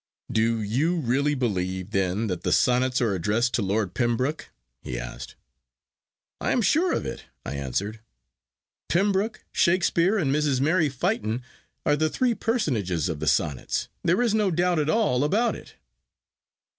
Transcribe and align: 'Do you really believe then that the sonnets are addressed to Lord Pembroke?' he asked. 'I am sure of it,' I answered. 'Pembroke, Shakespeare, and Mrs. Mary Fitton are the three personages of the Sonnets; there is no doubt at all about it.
'Do 0.31 0.59
you 0.63 0.95
really 0.95 1.35
believe 1.35 1.91
then 1.91 2.25
that 2.25 2.41
the 2.41 2.51
sonnets 2.51 2.99
are 3.01 3.13
addressed 3.13 3.53
to 3.53 3.61
Lord 3.61 3.93
Pembroke?' 3.93 4.49
he 4.81 4.97
asked. 4.97 5.35
'I 6.39 6.51
am 6.53 6.61
sure 6.63 6.91
of 6.91 7.05
it,' 7.05 7.25
I 7.45 7.53
answered. 7.53 7.99
'Pembroke, 8.89 9.45
Shakespeare, 9.51 10.17
and 10.17 10.33
Mrs. 10.33 10.59
Mary 10.59 10.89
Fitton 10.89 11.43
are 11.85 11.95
the 11.95 12.09
three 12.09 12.33
personages 12.33 13.09
of 13.09 13.19
the 13.19 13.27
Sonnets; 13.27 13.89
there 14.03 14.23
is 14.23 14.33
no 14.33 14.49
doubt 14.49 14.79
at 14.79 14.89
all 14.89 15.23
about 15.23 15.55
it. 15.55 15.75